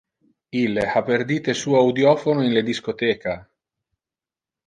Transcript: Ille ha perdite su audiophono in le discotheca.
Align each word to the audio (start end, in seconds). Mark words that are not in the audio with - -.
Ille 0.61 0.85
ha 0.93 1.01
perdite 1.09 1.55
su 1.59 1.75
audiophono 1.81 2.47
in 2.47 2.51
le 2.59 2.65
discotheca. 2.71 3.37